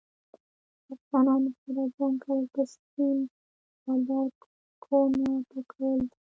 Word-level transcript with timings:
له 0.87 0.91
افغانانو 0.99 1.49
سره 1.61 1.83
جنګ 1.95 2.15
کول 2.25 2.43
په 2.53 2.61
سيم 2.89 3.17
ښاردار 3.81 4.27
کوونه 4.85 5.29
پاکول 5.49 5.99
دي 6.09 6.17